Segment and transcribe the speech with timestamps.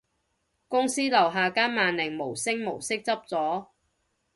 [0.67, 3.67] 公司樓下間萬寧無聲無息執咗